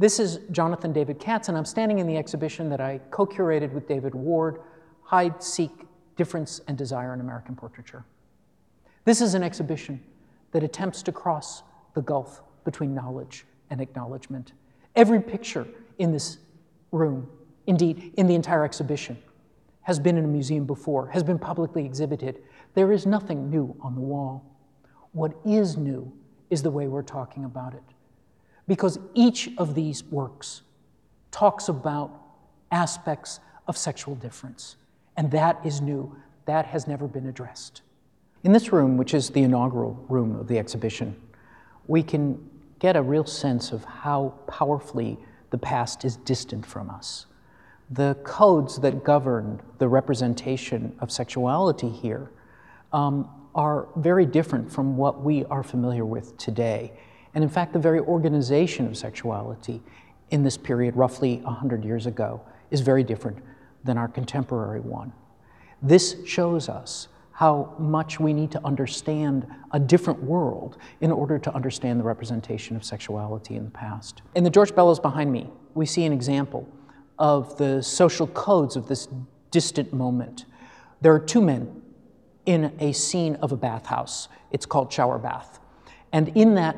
[0.00, 3.70] This is Jonathan David Katz, and I'm standing in the exhibition that I co curated
[3.74, 4.62] with David Ward
[5.02, 5.72] Hide, Seek,
[6.16, 8.06] Difference, and Desire in American Portraiture.
[9.04, 10.02] This is an exhibition
[10.52, 14.54] that attempts to cross the gulf between knowledge and acknowledgement.
[14.96, 15.68] Every picture
[15.98, 16.38] in this
[16.92, 17.28] room,
[17.66, 19.18] indeed, in the entire exhibition,
[19.82, 22.38] has been in a museum before, has been publicly exhibited.
[22.72, 24.46] There is nothing new on the wall.
[25.12, 26.10] What is new
[26.48, 27.82] is the way we're talking about it.
[28.70, 30.62] Because each of these works
[31.32, 32.12] talks about
[32.70, 34.76] aspects of sexual difference,
[35.16, 36.14] and that is new.
[36.44, 37.82] That has never been addressed.
[38.44, 41.20] In this room, which is the inaugural room of the exhibition,
[41.88, 45.18] we can get a real sense of how powerfully
[45.50, 47.26] the past is distant from us.
[47.90, 52.30] The codes that govern the representation of sexuality here
[52.92, 56.92] um, are very different from what we are familiar with today.
[57.34, 59.82] And in fact, the very organization of sexuality
[60.30, 62.40] in this period, roughly 100 years ago,
[62.70, 63.38] is very different
[63.84, 65.12] than our contemporary one.
[65.82, 71.54] This shows us how much we need to understand a different world in order to
[71.54, 74.20] understand the representation of sexuality in the past.
[74.34, 76.68] In the George Bellows behind me, we see an example
[77.18, 79.08] of the social codes of this
[79.50, 80.44] distant moment.
[81.00, 81.80] There are two men
[82.44, 84.28] in a scene of a bathhouse.
[84.50, 85.60] It's called Shower Bath.
[86.12, 86.76] And in that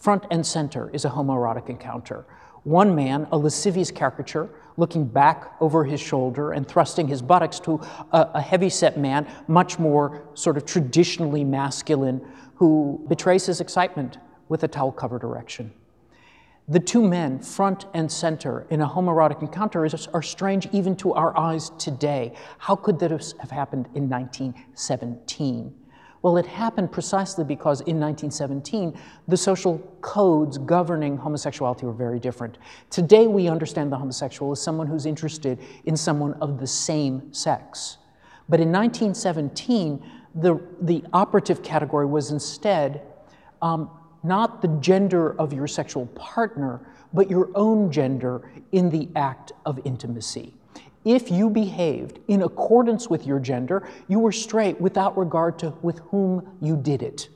[0.00, 2.24] front and center is a homoerotic encounter.
[2.64, 7.80] One man, a lascivious caricature, looking back over his shoulder and thrusting his buttocks to
[8.12, 12.20] a, a heavy-set man, much more sort of traditionally masculine,
[12.54, 15.72] who betrays his excitement with a towel-covered erection.
[16.68, 21.14] The two men, front and center, in a homoerotic encounter is, are strange even to
[21.14, 22.32] our eyes today.
[22.58, 25.74] How could this have happened in 1917?
[26.22, 28.94] Well, it happened precisely because in 1917,
[29.26, 32.58] the social codes governing homosexuality were very different.
[32.90, 37.96] Today, we understand the homosexual as someone who's interested in someone of the same sex.
[38.50, 40.04] But in 1917,
[40.34, 43.02] the, the operative category was instead
[43.62, 43.90] um,
[44.22, 49.80] not the gender of your sexual partner, but your own gender in the act of
[49.84, 50.52] intimacy.
[51.04, 56.00] If you behaved in accordance with your gender, you were straight without regard to with
[56.10, 57.28] whom you did it.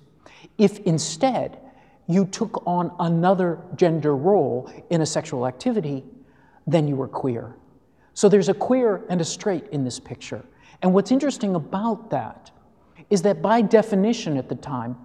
[0.58, 1.58] If instead
[2.06, 6.04] you took on another gender role in a sexual activity,
[6.66, 7.54] then you were queer.
[8.12, 10.44] So there's a queer and a straight in this picture.
[10.82, 12.50] And what's interesting about that
[13.08, 14.96] is that by definition at the time,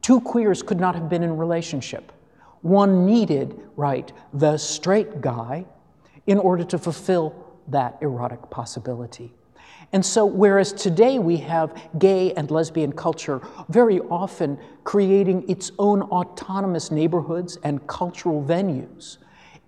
[0.00, 2.12] two queers could not have been in relationship.
[2.62, 5.64] One needed, right, the straight guy
[6.26, 9.32] in order to fulfill that erotic possibility.
[9.92, 16.02] And so, whereas today we have gay and lesbian culture very often creating its own
[16.02, 19.18] autonomous neighborhoods and cultural venues,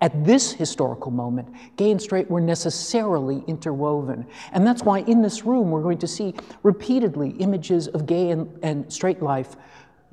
[0.05, 4.27] at this historical moment, gay and straight were necessarily interwoven.
[4.53, 8.59] And that's why in this room we're going to see repeatedly images of gay and,
[8.63, 9.57] and straight life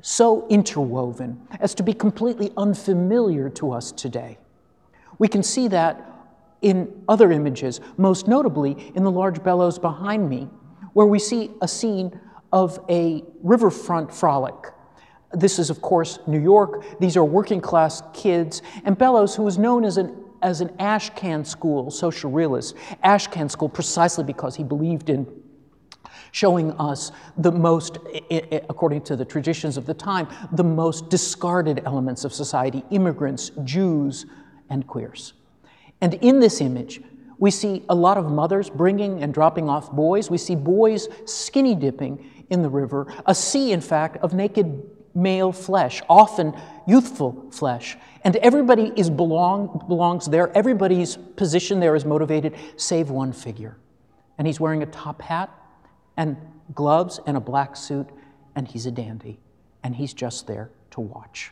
[0.01, 4.37] so interwoven as to be completely unfamiliar to us today.
[5.19, 6.10] We can see that
[6.61, 10.47] in other images, most notably in the large Bellows behind me,
[10.94, 12.19] where we see a scene
[12.51, 14.55] of a riverfront frolic.
[15.33, 16.99] This is, of course, New York.
[16.99, 18.61] These are working class kids.
[18.83, 23.69] And Bellows, who was known as an, as an Ashcan school social realist, Ashcan school
[23.69, 25.25] precisely because he believed in
[26.33, 27.97] showing us the most,
[28.69, 34.25] according to the traditions of the time, the most discarded elements of society immigrants, Jews,
[34.69, 35.33] and queers.
[36.01, 37.01] And in this image,
[37.38, 40.29] we see a lot of mothers bringing and dropping off boys.
[40.29, 44.84] We see boys skinny dipping in the river, a sea, in fact, of naked
[45.16, 46.56] male flesh, often
[46.88, 47.97] youthful flesh.
[48.23, 50.56] And everybody is belong, belongs there.
[50.56, 53.78] Everybody's position there is motivated, save one figure.
[54.38, 55.50] And he's wearing a top hat
[56.17, 56.38] and
[56.75, 58.07] gloves and a black suit,
[58.56, 59.40] and he's a dandy.
[59.84, 61.51] And he's just there to watch.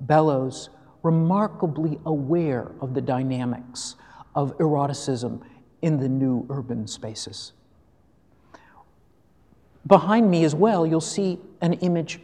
[0.00, 0.70] Bellows
[1.02, 3.96] remarkably aware of the dynamics
[4.34, 5.42] of eroticism
[5.82, 7.52] in the new urban spaces.
[9.86, 12.20] Behind me as well, you'll see an image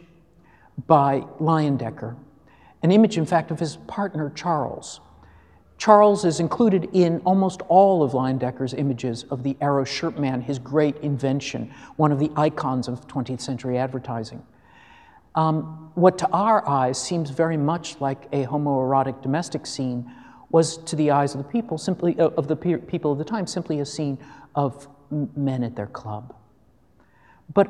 [0.87, 2.15] by Leyendecker,
[2.81, 5.01] an image, in fact, of his partner, Charles.
[5.77, 10.59] Charles is included in almost all of Leyendecker's images of the Arrow Shirt Man, his
[10.59, 14.45] great invention, one of the icons of 20th century advertising.
[15.35, 20.11] Um, what to our eyes seems very much like a homoerotic domestic scene
[20.49, 23.23] was to the eyes of the people simply uh, of the pe people of the
[23.23, 24.17] time simply a scene
[24.55, 24.87] of
[25.35, 26.35] men at their club.
[27.53, 27.69] But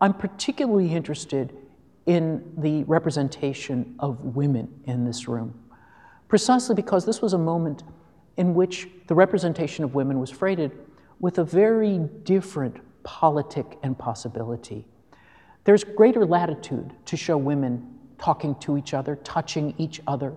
[0.00, 1.54] I'm particularly interested
[2.06, 5.68] in the representation of women in this room
[6.28, 7.82] precisely because this was a moment
[8.36, 10.70] in which the representation of women was freighted
[11.18, 14.86] with a very different politic and possibility.
[15.68, 17.86] There's greater latitude to show women
[18.16, 20.32] talking to each other, touching each other,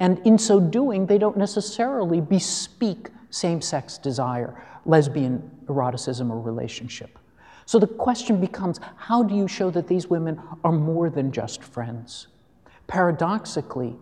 [0.00, 7.18] and in so doing, they don't necessarily bespeak same sex desire, lesbian eroticism, or relationship.
[7.66, 11.62] So the question becomes how do you show that these women are more than just
[11.62, 12.28] friends?
[12.86, 13.94] Paradoxically,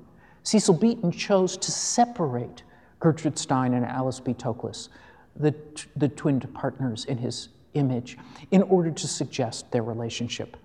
[0.44, 2.62] Cecil Beaton chose to separate
[3.00, 4.34] Gertrude Stein and Alice B.
[4.34, 4.88] Toklas,
[5.34, 5.52] the,
[5.96, 8.18] the twin partners in his image,
[8.50, 10.56] in order to suggest their relationship.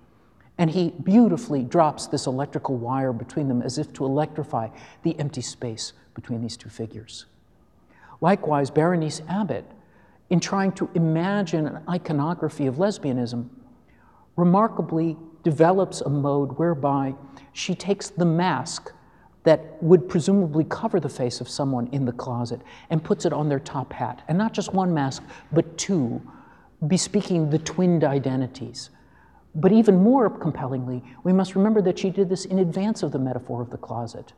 [0.57, 4.69] And he beautifully drops this electrical wire between them as if to electrify
[5.03, 7.25] the empty space between these two figures.
[8.21, 9.65] Likewise, Berenice Abbott,
[10.29, 13.49] in trying to imagine an iconography of lesbianism,
[14.35, 17.13] remarkably develops a mode whereby
[17.53, 18.91] she takes the mask
[19.43, 23.47] that would presumably cover the face of someone in the closet and puts it on
[23.47, 24.23] their top hat.
[24.27, 26.21] And not just one mask, but two,
[26.87, 28.89] bespeaking the twinned identities.
[29.55, 33.19] But even more compellingly, we must remember that she did this in advance of the
[33.19, 34.33] metaphor of the closet.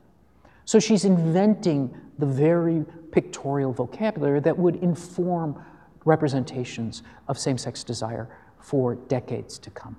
[0.65, 5.63] So she's inventing the very pictorial vocabulary that would inform
[6.05, 8.29] representations of same sex desire
[8.59, 9.95] for decades to come.